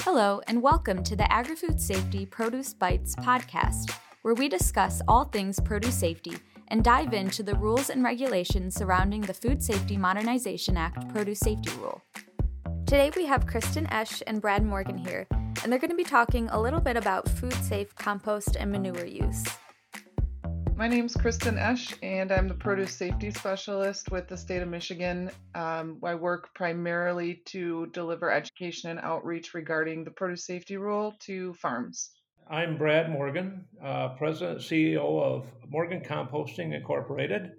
[0.00, 3.90] Hello, and welcome to the Agri Food Safety Produce Bites podcast,
[4.22, 6.34] where we discuss all things produce safety
[6.68, 11.70] and dive into the rules and regulations surrounding the Food Safety Modernization Act Produce Safety
[11.80, 12.02] Rule.
[12.86, 15.26] Today we have Kristin Esch and Brad Morgan here,
[15.62, 19.06] and they're going to be talking a little bit about food safe compost and manure
[19.06, 19.44] use.
[20.76, 24.68] My name is Kristin Esch, and I'm the produce safety specialist with the state of
[24.68, 25.30] Michigan.
[25.54, 31.54] Um, I work primarily to deliver education and outreach regarding the produce safety rule to
[31.54, 32.10] farms.
[32.50, 37.52] I'm Brad Morgan, uh, President CEO of Morgan Composting Incorporated.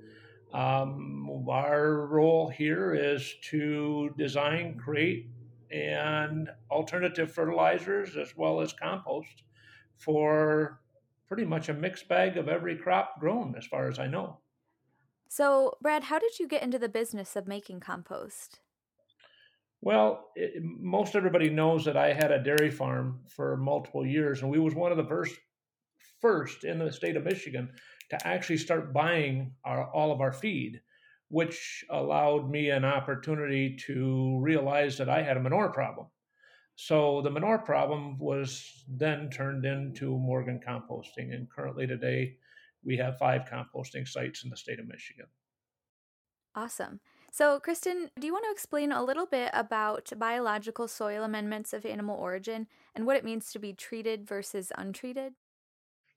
[0.53, 5.29] Um, our role here is to design, create,
[5.71, 9.43] and alternative fertilizers as well as compost
[9.97, 10.81] for
[11.27, 14.39] pretty much a mixed bag of every crop grown, as far as I know.
[15.27, 18.59] So, Brad, how did you get into the business of making compost?
[19.81, 24.49] Well, it, most everybody knows that I had a dairy farm for multiple years, and
[24.49, 25.35] we was one of the first
[26.21, 27.69] first in the state of Michigan
[28.09, 30.81] to actually start buying our, all of our feed,
[31.29, 36.07] which allowed me an opportunity to realize that I had a manure problem.
[36.75, 42.37] So the manure problem was then turned into Morgan composting, and currently today
[42.83, 45.27] we have five composting sites in the state of Michigan.
[46.53, 46.99] Awesome.
[47.31, 51.85] So, Kristin, do you want to explain a little bit about biological soil amendments of
[51.85, 55.33] animal origin and what it means to be treated versus untreated?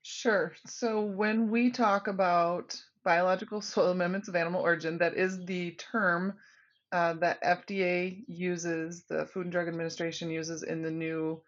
[0.01, 0.53] Sure.
[0.65, 6.35] So, when we talk about biological soil amendments of animal origin, that is the term
[6.91, 11.41] uh, that FDA uses, the Food and Drug Administration uses in the new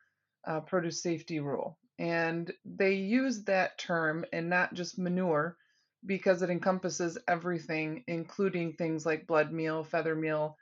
[0.46, 1.78] uh, produce safety rule.
[2.00, 5.58] And they use that term and not just manure
[6.06, 10.58] because it encompasses everything, including things like blood meal, feather meal,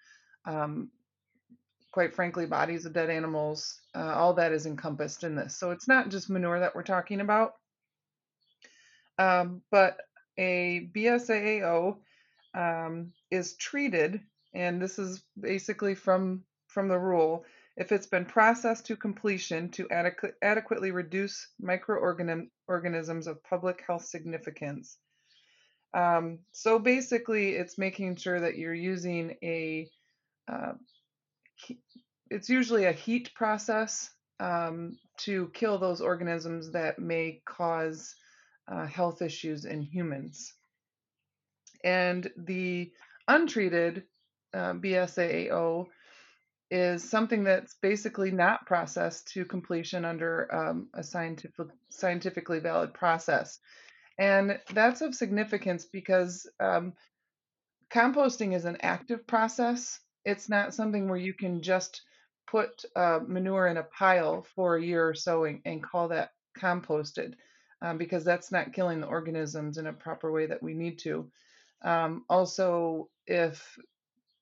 [0.45, 0.89] um,
[1.91, 3.79] quite frankly, bodies of dead animals.
[3.95, 5.57] Uh, all that is encompassed in this.
[5.57, 7.53] So it's not just manure that we're talking about.
[9.17, 9.97] Um, but
[10.37, 11.97] a BSAAO
[12.53, 14.21] um, is treated
[14.53, 17.45] and this is basically from from the rule
[17.79, 24.97] if it's been processed to completion to adequ- adequately reduce microorganisms of public health significance.
[25.93, 29.89] Um, so basically, it's making sure that you're using a,
[30.51, 30.73] uh,
[32.29, 34.09] it's usually a heat process
[34.41, 38.13] um, to kill those organisms that may cause
[38.67, 40.53] uh, health issues in humans.
[41.83, 42.91] And the
[43.27, 44.03] untreated
[44.53, 45.85] uh, BSAAO
[46.71, 53.59] is something that's basically not processed to completion under um, a scientific, scientifically valid process.
[54.19, 56.93] And that's of significance because um,
[57.89, 59.99] composting is an active process.
[60.25, 62.01] It's not something where you can just
[62.49, 66.31] put uh, manure in a pile for a year or so and, and call that
[66.59, 67.33] composted
[67.81, 71.29] um, because that's not killing the organisms in a proper way that we need to.
[71.81, 73.77] Um, also, if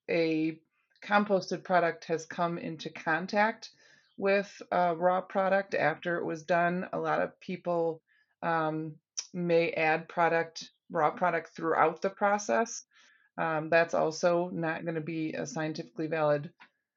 [0.09, 0.59] a
[1.03, 3.69] composted product has come into contact
[4.17, 6.87] with a raw product after it was done.
[6.93, 8.01] A lot of people
[8.41, 8.95] um,
[9.33, 12.83] may add product, raw product throughout the process.
[13.37, 16.51] Um, that's also not going to be a scientifically valid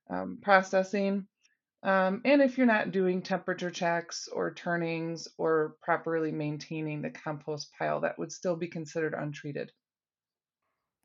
[0.08, 1.26] um, processing.
[1.82, 7.70] Um, and if you're not doing temperature checks or turnings or properly maintaining the compost
[7.78, 9.72] pile, that would still be considered untreated.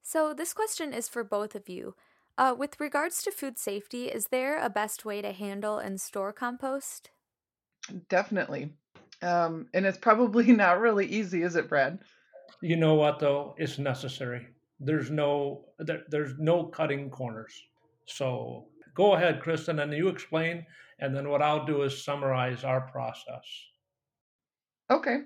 [0.08, 1.96] So, this question is for both of you.
[2.38, 6.32] Uh, with regards to food safety, is there a best way to handle and store
[6.32, 7.10] compost?
[8.08, 8.72] Definitely.
[9.24, 11.98] Um, and it's probably not really easy, is it, Brad?
[12.62, 13.56] You know what, though?
[13.58, 14.46] It's necessary.
[14.80, 17.60] There's no there, there's no cutting corners.
[18.06, 20.68] So go ahead, Kristin, and you explain,
[21.00, 23.44] and then what I'll do is summarize our process.
[24.92, 25.22] Okay.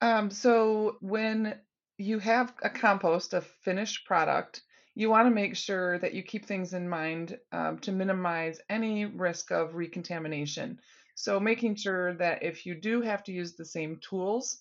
[0.00, 1.54] Um, so when
[1.98, 4.62] you have a compost, a finished product,
[4.94, 9.04] you want to make sure that you keep things in mind um, to minimize any
[9.04, 10.80] risk of recontamination.
[11.14, 14.60] So, making sure that if you do have to use the same tools,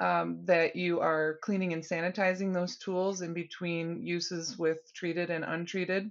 [0.00, 5.44] um, that you are cleaning and sanitizing those tools in between uses with treated and
[5.44, 6.10] untreated.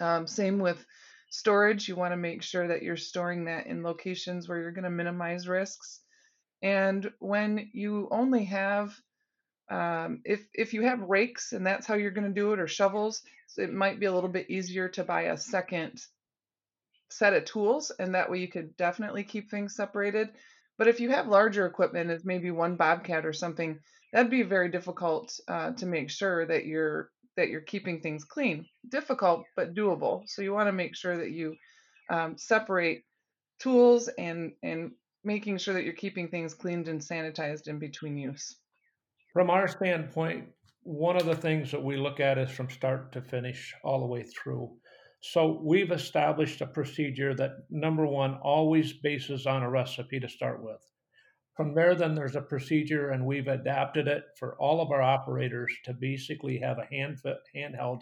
[0.00, 0.84] Um, same with
[1.28, 4.84] storage, you want to make sure that you're storing that in locations where you're going
[4.84, 6.00] to minimize risks.
[6.62, 8.98] And when you only have
[9.70, 12.68] um, if if you have rakes and that's how you're going to do it, or
[12.68, 13.22] shovels,
[13.56, 16.00] it might be a little bit easier to buy a second
[17.10, 20.28] set of tools, and that way you could definitely keep things separated.
[20.78, 23.78] But if you have larger equipment, as maybe one bobcat or something,
[24.12, 28.66] that'd be very difficult uh, to make sure that you're that you're keeping things clean.
[28.88, 30.22] Difficult but doable.
[30.26, 31.56] So you want to make sure that you
[32.10, 33.02] um, separate
[33.60, 34.92] tools and and
[35.22, 38.56] making sure that you're keeping things cleaned and sanitized in between use.
[39.32, 40.48] From our standpoint,
[40.82, 44.06] one of the things that we look at is from start to finish, all the
[44.06, 44.76] way through.
[45.20, 50.64] So we've established a procedure that number one always bases on a recipe to start
[50.64, 50.80] with.
[51.56, 55.72] From there, then there's a procedure, and we've adapted it for all of our operators
[55.84, 57.18] to basically have a hand
[57.54, 58.00] handheld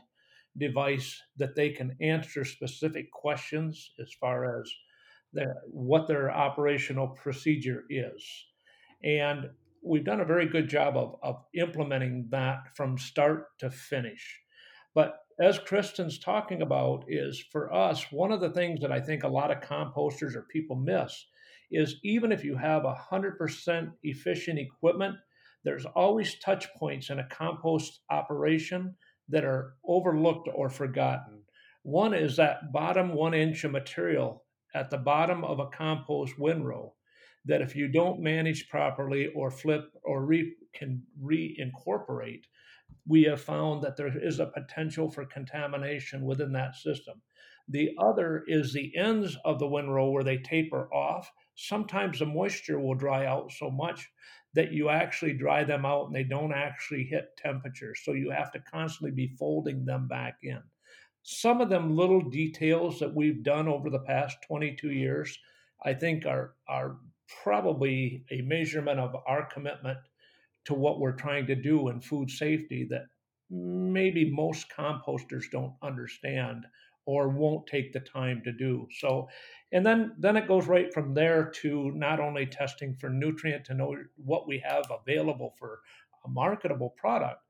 [0.56, 4.72] device that they can answer specific questions as far as
[5.66, 8.24] what their operational procedure is.
[9.02, 9.50] And
[9.84, 14.40] we've done a very good job of, of implementing that from start to finish.
[14.94, 19.22] But as Kristin's talking about, is for us, one of the things that I think
[19.22, 21.26] a lot of composters or people miss
[21.70, 25.16] is even if you have 100% efficient equipment,
[25.64, 28.94] there's always touch points in a compost operation
[29.28, 31.34] that are overlooked or forgotten.
[31.34, 31.42] Mm.
[31.82, 34.44] One is that bottom one inch of material
[34.74, 36.94] at the bottom of a compost windrow
[37.44, 42.42] that if you don't manage properly or flip or re, can reincorporate,
[43.06, 47.20] we have found that there is a potential for contamination within that system.
[47.68, 51.30] The other is the ends of the windrow where they taper off.
[51.54, 54.08] Sometimes the moisture will dry out so much
[54.54, 57.94] that you actually dry them out and they don't actually hit temperature.
[57.94, 60.62] So you have to constantly be folding them back in.
[61.22, 65.38] Some of them little details that we've done over the past 22 years,
[65.84, 66.96] I think are are
[67.42, 69.98] probably a measurement of our commitment
[70.64, 73.06] to what we're trying to do in food safety that
[73.50, 76.66] maybe most composters don't understand
[77.06, 78.86] or won't take the time to do.
[79.00, 79.28] So,
[79.72, 83.74] and then then it goes right from there to not only testing for nutrient to
[83.74, 85.80] know what we have available for
[86.26, 87.40] a marketable product,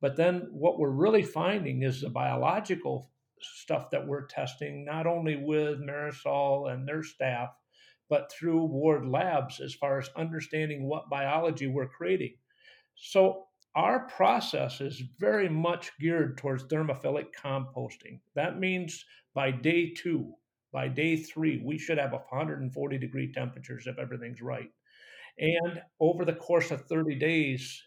[0.00, 3.10] but then what we're really finding is the biological
[3.40, 7.50] stuff that we're testing, not only with Marisol and their staff,
[8.08, 12.34] but through Ward Labs as far as understanding what biology we're creating.
[12.96, 18.20] So our process is very much geared towards thermophilic composting.
[18.34, 19.04] That means
[19.34, 20.34] by day two,
[20.72, 24.70] by day three, we should have 140 degree temperatures if everything's right.
[25.38, 27.82] And over the course of 30 days,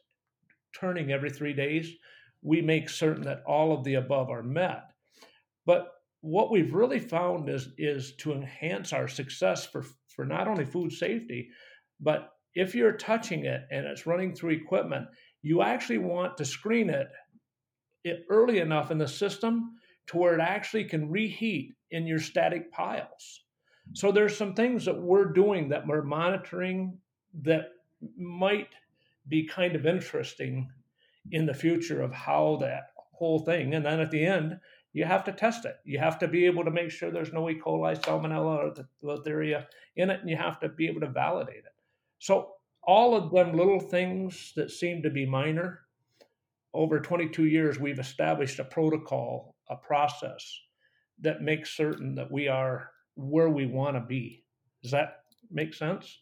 [0.78, 1.94] turning every three days,
[2.42, 4.92] we make certain that all of the above are met.
[5.66, 5.92] But
[6.22, 9.86] what we've really found is, is to enhance our success for,
[10.18, 11.50] for not only food safety,
[12.02, 15.08] but if you're touching it and it's running through equipment,
[15.44, 17.08] you actually want to screen it,
[18.30, 19.76] early enough in the system
[20.08, 23.44] to where it actually can reheat in your static piles.
[23.94, 26.98] So there's some things that we're doing that we're monitoring
[27.44, 27.68] that
[28.18, 28.70] might
[29.28, 30.70] be kind of interesting
[31.32, 33.74] in the future of how that whole thing.
[33.74, 34.60] And then at the end,
[34.98, 35.76] you have to test it.
[35.86, 37.62] You have to be able to make sure there's no E.
[37.64, 41.76] coli, salmonella, or listeria in it, and you have to be able to validate it.
[42.18, 45.82] So all of them little things that seem to be minor,
[46.74, 50.44] over 22 years, we've established a protocol, a process
[51.22, 54.46] that makes certain that we are where we want to be.
[54.82, 55.20] Does that
[55.52, 56.22] make sense?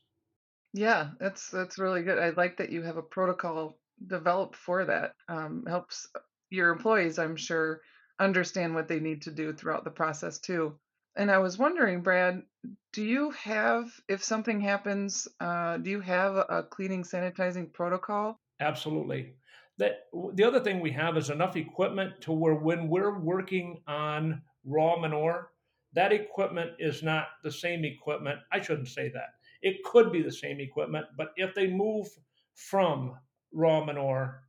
[0.73, 2.19] Yeah, that's that's really good.
[2.19, 5.13] I like that you have a protocol developed for that.
[5.29, 6.07] Um, helps
[6.49, 7.79] your employees, I'm sure,
[8.19, 10.75] understand what they need to do throughout the process too.
[11.15, 12.43] And I was wondering, Brad,
[12.91, 18.39] do you have, if something happens, uh, do you have a cleaning sanitizing protocol?
[18.59, 19.33] Absolutely.
[19.77, 24.41] That the other thing we have is enough equipment to where when we're working on
[24.65, 25.51] raw manure,
[25.93, 28.39] that equipment is not the same equipment.
[28.51, 29.35] I shouldn't say that.
[29.61, 32.07] It could be the same equipment, but if they move
[32.55, 33.17] from
[33.53, 34.43] raw manure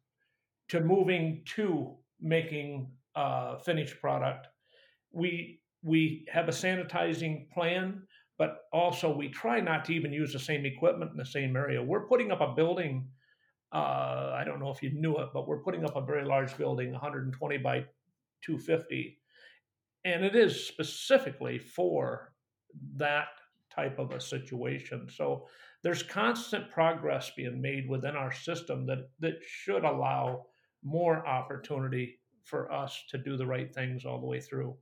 [0.69, 4.47] to moving to making uh, finished product,
[5.13, 8.03] we we have a sanitizing plan,
[8.39, 11.83] but also we try not to even use the same equipment in the same area.
[11.83, 13.09] We're putting up a building.
[13.73, 16.57] Uh, I don't know if you knew it, but we're putting up a very large
[16.57, 17.85] building, 120 by
[18.45, 19.19] 250,
[20.05, 22.33] and it is specifically for
[22.97, 23.29] that
[23.75, 25.09] type of a situation.
[25.15, 25.47] So
[25.83, 30.47] there's constant progress being made within our system that that should allow
[30.83, 34.75] more opportunity for us to do the right things all the way through.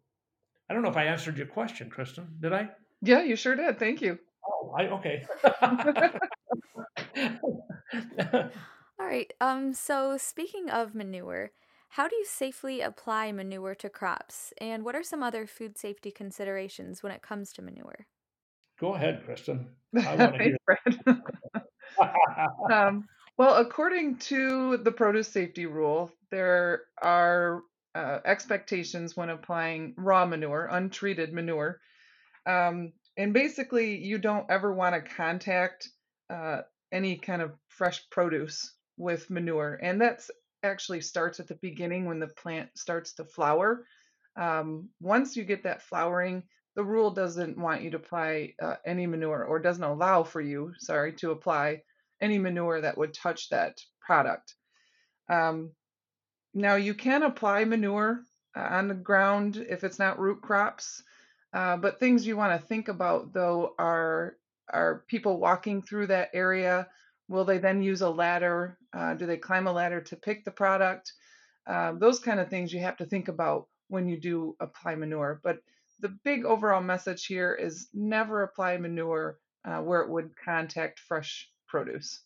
[0.69, 2.41] I don't know if I answered your question, Kristin.
[2.41, 2.69] Did I?
[3.03, 3.79] Yeah, you sure did.
[3.79, 4.19] Thank you.
[4.47, 5.27] Oh, I okay.
[9.01, 9.33] All right.
[9.41, 11.51] Um so speaking of manure,
[11.89, 16.11] how do you safely apply manure to crops and what are some other food safety
[16.11, 18.07] considerations when it comes to manure?
[18.79, 19.67] Go ahead, Kristin.
[19.97, 20.59] I want to hear.
[22.73, 23.07] um,
[23.39, 27.63] well, according to the produce safety rule, there are
[27.95, 31.81] uh, expectations when applying raw manure, untreated manure,
[32.47, 35.89] Um, and basically, you don't ever want to contact
[36.31, 36.63] uh,
[36.93, 39.79] any kind of fresh produce with manure.
[39.83, 40.31] And that's
[40.63, 43.87] actually starts at the beginning when the plant starts to flower.
[44.37, 46.43] Um, once you get that flowering,
[46.77, 50.73] the rule doesn't want you to apply uh, any manure or doesn't allow for you,
[50.79, 51.83] sorry, to apply
[52.21, 54.55] any manure that would touch that product.
[55.29, 55.73] Um,
[56.55, 58.21] now, you can apply manure
[58.57, 61.03] uh, on the ground if it's not root crops,
[61.53, 64.37] uh, but things you want to think about though are
[64.73, 66.89] are people walking through that area?
[67.29, 68.79] Will they then use a ladder?
[68.93, 71.13] Uh, do they climb a ladder to pick the product?
[71.67, 75.41] Uh, those kind of things you have to think about when you do apply manure.
[75.43, 75.59] But
[76.01, 81.51] the big overall message here is never apply manure uh, where it would contact fresh
[81.75, 82.21] produce.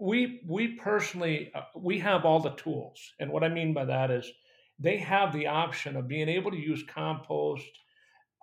[0.00, 4.12] We we personally uh, we have all the tools, and what I mean by that
[4.12, 4.32] is
[4.78, 7.66] they have the option of being able to use compost,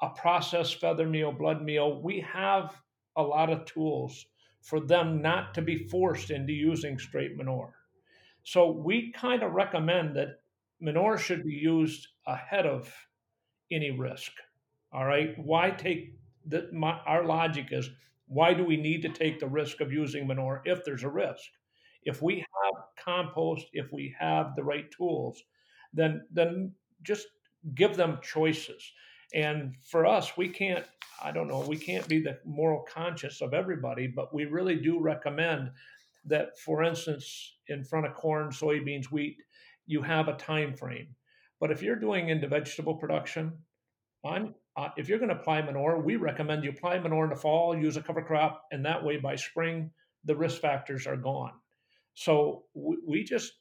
[0.01, 2.01] a processed feather meal, blood meal.
[2.01, 2.75] We have
[3.15, 4.25] a lot of tools
[4.61, 7.73] for them not to be forced into using straight manure.
[8.43, 10.41] So we kind of recommend that
[10.81, 12.93] manure should be used ahead of
[13.71, 14.33] any risk.
[14.91, 15.33] All right.
[15.37, 16.13] Why take
[16.73, 17.89] my, our logic is
[18.31, 21.49] why do we need to take the risk of using manure if there's a risk?
[22.03, 25.43] If we have compost, if we have the right tools,
[25.93, 26.71] then then
[27.03, 27.27] just
[27.75, 28.93] give them choices.
[29.33, 30.85] And for us, we can't,
[31.21, 34.99] I don't know, we can't be the moral conscience of everybody, but we really do
[34.99, 35.71] recommend
[36.25, 39.37] that, for instance, in front of corn, soybeans, wheat,
[39.87, 41.15] you have a time frame.
[41.59, 43.57] But if you're doing into vegetable production,
[44.23, 47.35] I'm uh, if you're going to apply manure, we recommend you apply manure in the
[47.35, 49.91] fall, use a cover crop, and that way by spring
[50.23, 51.53] the risk factors are gone.
[52.13, 53.53] So we, we just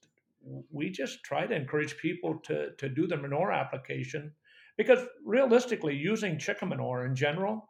[0.71, 4.33] we just try to encourage people to to do the manure application
[4.77, 7.69] because realistically, using chicken manure in general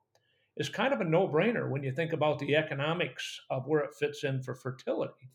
[0.56, 4.24] is kind of a no-brainer when you think about the economics of where it fits
[4.24, 5.30] in for fertility.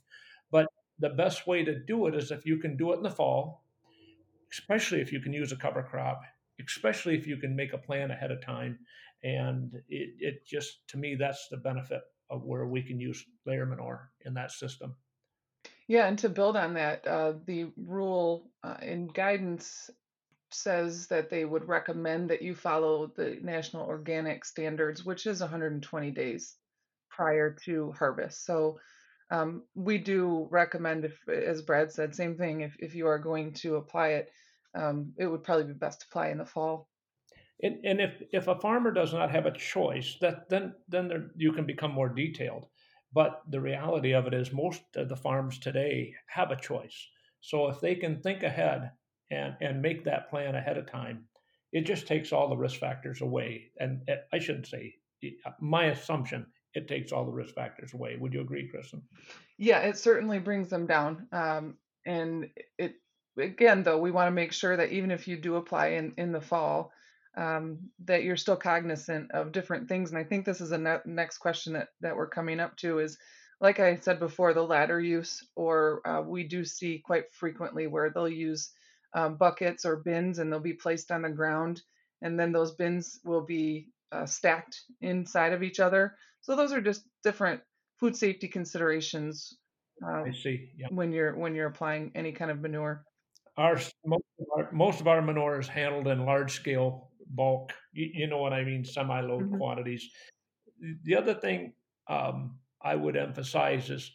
[0.52, 0.68] But
[1.00, 3.64] the best way to do it is if you can do it in the fall,
[4.52, 6.22] especially if you can use a cover crop
[6.64, 8.80] especially if you can make a plan ahead of time.
[9.24, 13.66] And it, it just, to me, that's the benefit of where we can use layer
[13.66, 14.96] manure in that system.
[15.88, 19.90] Yeah, and to build on that, uh, the rule uh, in guidance
[20.52, 26.12] says that they would recommend that you follow the national organic standards, which is 120
[26.12, 26.56] days
[27.10, 28.46] prior to harvest.
[28.46, 28.80] So
[29.32, 32.62] um, we do recommend, if, as Brad said, same thing.
[32.62, 34.32] If if you are going to apply it,
[34.76, 36.90] um, it would probably be best to apply in the fall.
[37.64, 41.32] And, and if, if a farmer does not have a choice, that then then there,
[41.36, 42.68] you can become more detailed.
[43.14, 47.08] But the reality of it is, most of the farms today have a choice.
[47.40, 48.92] So if they can think ahead
[49.32, 51.28] and and make that plan ahead of time,
[51.72, 53.72] it just takes all the risk factors away.
[53.80, 54.02] And
[54.34, 54.96] I shouldn't say
[55.60, 58.18] my assumption it takes all the risk factors away.
[58.18, 59.02] Would you agree, Kristin?
[59.58, 61.28] Yeah, it certainly brings them down.
[61.32, 62.96] Um, and it
[63.38, 66.32] again, though, we want to make sure that even if you do apply in, in
[66.32, 66.92] the fall,
[67.38, 70.10] um, that you're still cognizant of different things.
[70.10, 73.00] And I think this is a ne- next question that, that we're coming up to
[73.00, 73.18] is,
[73.60, 78.10] like I said before, the ladder use, or uh, we do see quite frequently where
[78.10, 78.72] they'll use
[79.14, 81.82] um, buckets or bins and they'll be placed on the ground.
[82.22, 86.16] And then those bins will be uh, stacked inside of each other.
[86.42, 87.62] So those are just different
[88.00, 89.58] food safety considerations.
[90.06, 90.70] Uh, I see.
[90.78, 90.88] Yeah.
[90.90, 93.04] When you're when you're applying any kind of manure
[93.58, 97.74] our most of our, most of our manure is handled in large scale bulk.
[97.94, 99.58] You, you know what I mean, semi load mm-hmm.
[99.58, 100.10] quantities.
[101.04, 101.74] The other thing
[102.08, 104.12] um, I would emphasize is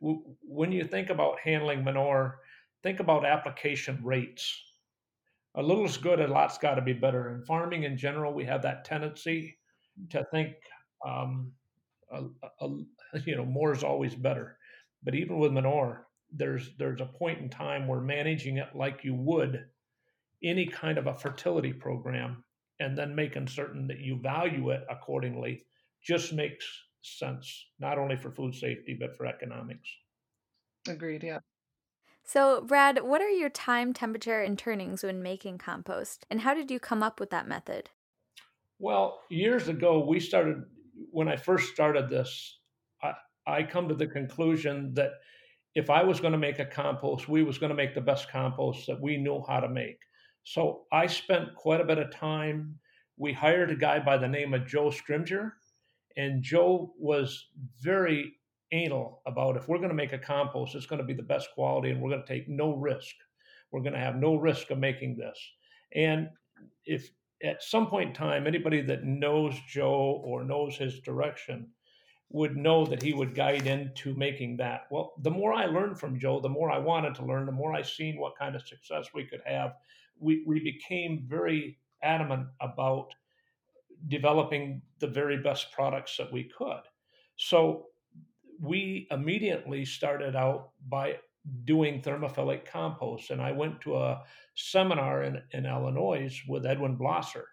[0.00, 2.40] w- when you think about handling manure,
[2.82, 4.62] think about application rates.
[5.56, 7.32] A little is good, a lot's got to be better.
[7.34, 9.56] In farming in general, we have that tendency
[10.10, 10.54] to think,
[11.06, 11.52] um,
[12.10, 12.24] a,
[12.60, 12.68] a,
[13.24, 14.58] you know, more is always better.
[15.04, 19.14] But even with manure, there's there's a point in time where managing it like you
[19.14, 19.64] would
[20.42, 22.44] any kind of a fertility program
[22.80, 25.64] and then making certain that you value it accordingly
[26.02, 26.66] just makes
[27.02, 29.88] sense not only for food safety but for economics.
[30.88, 31.38] Agreed yeah.
[32.24, 36.26] So brad what are your time temperature and turnings when making compost?
[36.30, 37.90] And how did you come up with that method?
[38.78, 40.64] Well years ago we started
[41.10, 42.58] when i first started this
[43.02, 43.12] i,
[43.46, 45.12] I come to the conclusion that
[45.74, 48.30] if I was going to make a compost, we was going to make the best
[48.30, 49.98] compost that we knew how to make.
[50.44, 52.78] So I spent quite a bit of time.
[53.16, 55.52] We hired a guy by the name of Joe Strimger,
[56.16, 57.46] and Joe was
[57.80, 58.34] very
[58.72, 61.48] anal about if we're going to make a compost, it's going to be the best
[61.54, 63.14] quality, and we're going to take no risk.
[63.72, 65.38] We're going to have no risk of making this.
[65.94, 66.28] And
[66.84, 67.10] if
[67.42, 71.68] at some point in time, anybody that knows Joe or knows his direction
[72.34, 74.88] would know that he would guide into making that.
[74.90, 77.72] Well, the more I learned from Joe, the more I wanted to learn, the more
[77.72, 79.74] I seen what kind of success we could have.
[80.18, 83.14] We, we became very adamant about
[84.08, 86.82] developing the very best products that we could.
[87.36, 87.86] So
[88.60, 91.18] we immediately started out by
[91.64, 93.30] doing thermophilic compost.
[93.30, 94.24] And I went to a
[94.56, 97.44] seminar in, in Illinois with Edwin Blosser.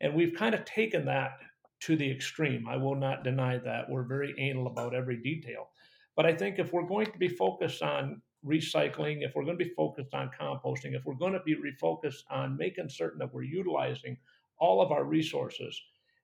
[0.00, 1.32] And we've kind of taken that
[1.80, 2.66] to the extreme.
[2.68, 3.88] I will not deny that.
[3.88, 5.68] We're very anal about every detail.
[6.14, 9.64] But I think if we're going to be focused on recycling, if we're going to
[9.64, 13.42] be focused on composting, if we're going to be refocused on making certain that we're
[13.42, 14.16] utilizing
[14.58, 15.78] all of our resources,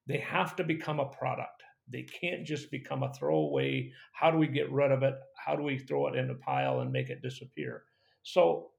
[0.07, 1.63] they have to become a product.
[1.89, 3.93] They can't just become a throwaway.
[4.13, 5.15] How do we get rid of it?
[5.37, 7.85] How do we throw it in a pile and make it disappear?
[8.23, 8.71] So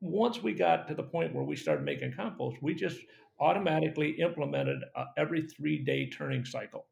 [0.00, 2.98] once we got to the point where we started making compost, we just
[3.42, 6.86] automatically implemented a every three day turning cycle.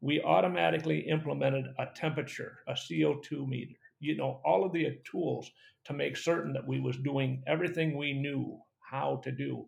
[0.00, 5.50] We automatically implemented a temperature, a CO2 meter, you know, all of the tools
[5.86, 9.66] to make certain that we was doing everything we knew how to do.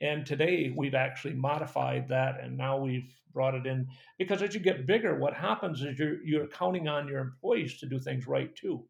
[0.00, 4.60] And today we've actually modified that and now we've brought it in because as you
[4.60, 8.54] get bigger, what happens is you're you're counting on your employees to do things right
[8.54, 8.84] too.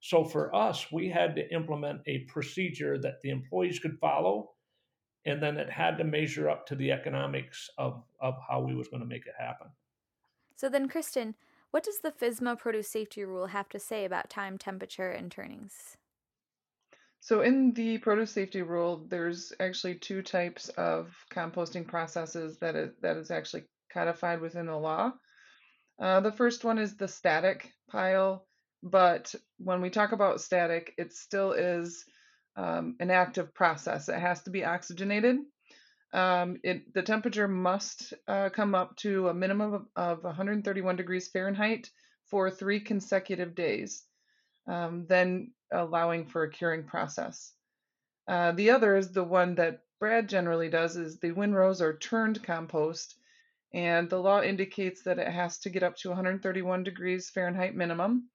[0.00, 4.53] So for us, we had to implement a procedure that the employees could follow
[5.26, 8.88] and then it had to measure up to the economics of, of how we was
[8.88, 9.68] going to make it happen.
[10.56, 11.34] So then, Kristin,
[11.70, 15.96] what does the FSMA produce safety rule have to say about time, temperature, and turnings?
[17.20, 22.90] So in the produce safety rule, there's actually two types of composting processes that is,
[23.00, 25.12] that is actually codified within the law.
[25.98, 28.46] Uh, the first one is the static pile,
[28.82, 32.04] but when we talk about static, it still is
[32.56, 34.08] um, an active process.
[34.08, 35.36] It has to be oxygenated.
[36.12, 41.28] Um, it, the temperature must uh, come up to a minimum of, of 131 degrees
[41.28, 41.90] Fahrenheit
[42.30, 44.04] for three consecutive days,
[44.68, 47.52] um, then allowing for a curing process.
[48.28, 52.42] Uh, the other is the one that Brad generally does is the windrows or turned
[52.42, 53.16] compost,
[53.72, 58.28] and the law indicates that it has to get up to 131 degrees Fahrenheit minimum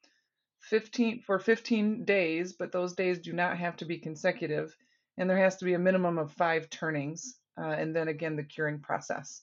[0.62, 4.76] 15 for 15 days, but those days do not have to be consecutive,
[5.18, 8.44] and there has to be a minimum of five turnings, uh, and then again the
[8.44, 9.42] curing process.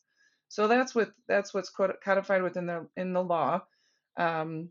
[0.48, 3.62] So that's what that's what's codified within the in the law.
[4.16, 4.70] Um,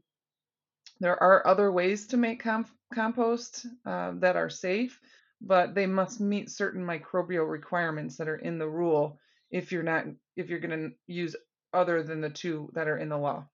[1.00, 5.00] there are other ways to make comp- compost uh, that are safe,
[5.42, 9.20] but they must meet certain microbial requirements that are in the rule
[9.52, 10.06] if you're not
[10.36, 11.36] if you're going to use
[11.74, 13.46] other than the two that are in the law.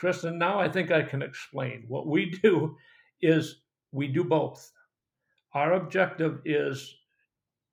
[0.00, 1.84] Kristin, now I think I can explain.
[1.88, 2.76] What we do
[3.20, 4.72] is we do both.
[5.52, 6.96] Our objective is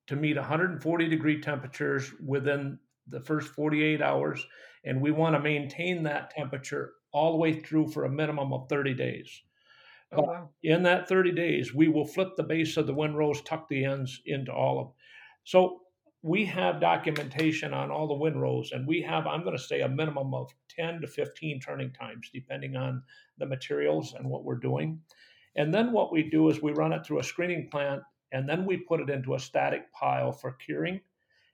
[0.07, 4.45] to meet 140 degree temperatures within the first 48 hours,
[4.83, 8.67] and we want to maintain that temperature all the way through for a minimum of
[8.67, 9.41] 30 days.
[10.11, 10.49] Oh, wow.
[10.63, 14.21] In that 30 days, we will flip the base of the windrows, tuck the ends
[14.25, 14.91] into all of.
[15.43, 15.81] So
[16.23, 19.89] we have documentation on all the windrows, and we have, I'm going to say, a
[19.89, 23.03] minimum of 10 to 15 turning times, depending on
[23.37, 24.99] the materials and what we're doing.
[25.55, 28.01] And then what we do is we run it through a screening plant,
[28.31, 30.99] and then we put it into a static pile for curing.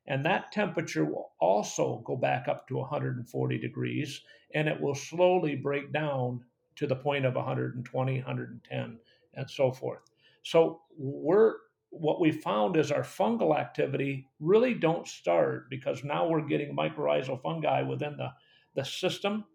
[0.07, 4.21] And that temperature will also go back up to 140 degrees,
[4.53, 6.43] and it will slowly break down
[6.75, 8.99] to the point of 120, 110,
[9.35, 10.01] and so forth.
[10.43, 11.55] So we're
[11.93, 17.41] what we found is our fungal activity really don't start because now we're getting mycorrhizal
[17.41, 18.29] fungi within the,
[18.75, 19.45] the system,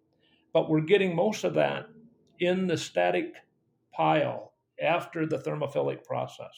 [0.53, 1.89] but we're getting most of that
[2.39, 3.35] in the static
[3.93, 6.57] pile after the thermophilic process.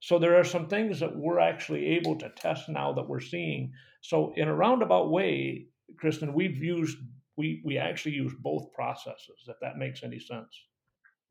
[0.00, 3.72] So there are some things that we're actually able to test now that we're seeing.
[4.02, 5.66] So in a roundabout way,
[6.02, 6.98] Kristin, we've used
[7.36, 9.46] we we actually use both processes.
[9.46, 10.64] If that makes any sense.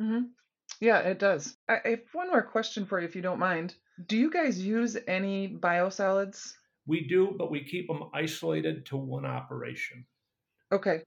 [0.01, 0.25] Mm-hmm.
[0.79, 1.57] Yeah, it does.
[1.67, 3.75] I, I have one more question for you, if you don't mind.
[4.07, 6.53] Do you guys use any biosolids?
[6.85, 10.05] We do, but we keep them isolated to one operation.
[10.71, 11.03] Okay.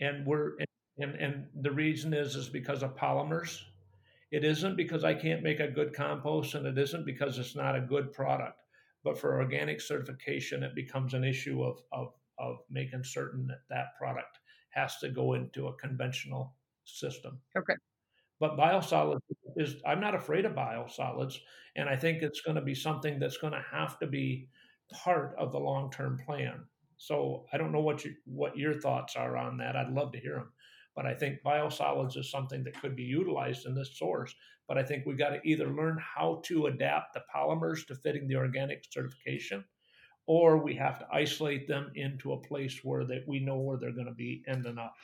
[0.00, 0.56] And we're
[0.98, 3.60] and and the reason is is because of polymers.
[4.32, 7.76] It isn't because I can't make a good compost, and it isn't because it's not
[7.76, 8.60] a good product.
[9.04, 13.96] But for organic certification, it becomes an issue of of of making certain that that
[13.98, 14.38] product
[14.70, 17.40] has to go into a conventional system.
[17.56, 17.74] Okay.
[18.38, 19.20] But biosolids
[19.56, 21.38] is, I'm not afraid of biosolids.
[21.76, 24.48] And I think it's going to be something that's going to have to be
[24.92, 26.64] part of the long term plan.
[26.96, 29.76] So I don't know what you, what your thoughts are on that.
[29.76, 30.52] I'd love to hear them.
[30.94, 34.34] But I think biosolids is something that could be utilized in this source.
[34.66, 38.26] But I think we've got to either learn how to adapt the polymers to fitting
[38.26, 39.64] the organic certification,
[40.26, 43.92] or we have to isolate them into a place where that we know where they're
[43.92, 44.94] going to be ending up.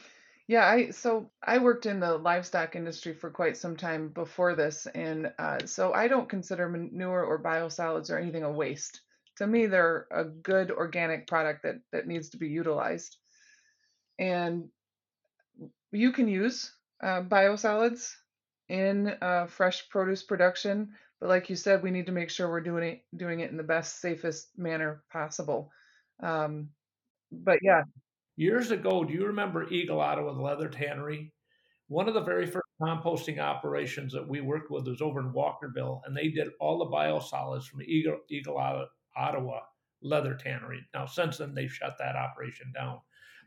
[0.52, 4.86] Yeah, I so I worked in the livestock industry for quite some time before this,
[4.86, 9.00] and uh, so I don't consider manure or biosolids or anything a waste.
[9.36, 13.16] To me, they're a good organic product that that needs to be utilized,
[14.18, 14.68] and
[15.92, 18.12] you can use uh, biosolids
[18.68, 20.90] in uh, fresh produce production.
[21.20, 23.56] But like you said, we need to make sure we're doing it doing it in
[23.56, 25.70] the best, safest manner possible.
[26.22, 26.70] Um,
[27.32, 27.84] but yeah,
[28.36, 31.30] Years ago, do you remember Eagle Ottawa Leather Tannery?
[31.88, 36.00] One of the very first composting operations that we worked with was over in Walkerville,
[36.06, 39.60] and they did all the biosolids from Eagle, Eagle Ottawa
[40.00, 40.80] Leather Tannery.
[40.94, 43.00] Now, since then, they've shut that operation down.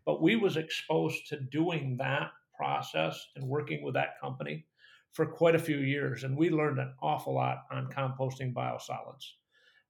[0.06, 4.68] But we was exposed to doing that process and working with that company
[5.14, 9.32] for quite a few years, and we learned an awful lot on composting biosolids.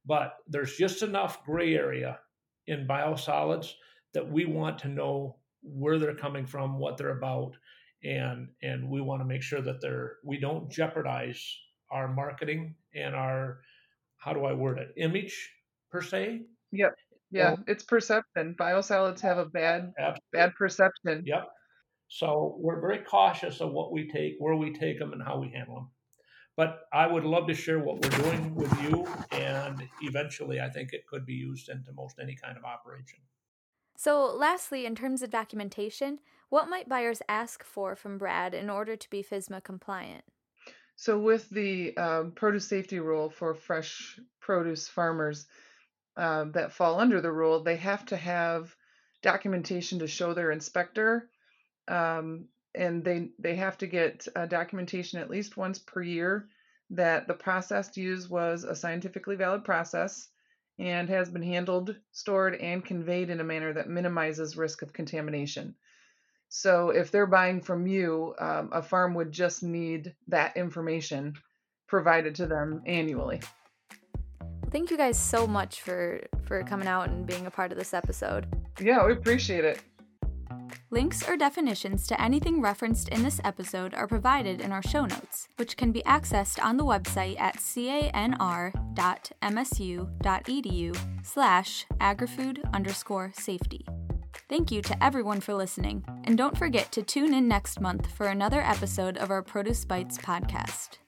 [0.05, 2.19] But there's just enough gray area
[2.67, 3.73] in biosolids
[4.15, 7.55] that we want to know where they're coming from, what they're about,
[8.03, 11.39] and and we want to make sure that they're we don't jeopardize
[11.91, 13.59] our marketing and our
[14.17, 15.51] how do I word it image
[15.91, 16.41] per se.
[16.71, 16.95] Yep.
[17.31, 18.55] Yeah, well, it's perception.
[18.59, 20.21] Biosolids have a bad absolutely.
[20.33, 21.23] bad perception.
[21.25, 21.49] Yep.
[22.07, 25.49] So we're very cautious of what we take, where we take them, and how we
[25.49, 25.89] handle them.
[26.55, 30.93] But I would love to share what we're doing with you, and eventually, I think
[30.93, 33.19] it could be used into most any kind of operation.
[33.95, 38.95] So, lastly, in terms of documentation, what might buyers ask for from Brad in order
[38.95, 40.23] to be FSMA compliant?
[40.95, 45.47] So, with the um, produce safety rule for fresh produce farmers
[46.17, 48.75] uh, that fall under the rule, they have to have
[49.21, 51.29] documentation to show their inspector,
[51.87, 56.47] um, and they they have to get uh, documentation at least once per year
[56.91, 60.27] that the process used was a scientifically valid process
[60.77, 65.75] and has been handled, stored, and conveyed in a manner that minimizes risk of contamination.
[66.49, 71.33] So, if they're buying from you, um, a farm would just need that information
[71.87, 73.41] provided to them annually.
[74.71, 77.93] Thank you guys so much for for coming out and being a part of this
[77.93, 78.45] episode.
[78.79, 79.81] Yeah, we appreciate it.
[80.91, 85.47] Links or definitions to anything referenced in this episode are provided in our show notes,
[85.57, 88.85] which can be accessed on the website at canr.msu.edu
[91.23, 93.85] slash agrifood underscore safety.
[94.47, 98.27] Thank you to everyone for listening, and don't forget to tune in next month for
[98.27, 100.99] another episode of our Produce Bites podcast.